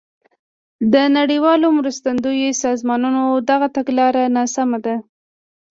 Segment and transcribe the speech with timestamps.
[0.93, 4.95] د نړیوالو مرستندویو سازمانونو دغه تګلاره ناسمه ده.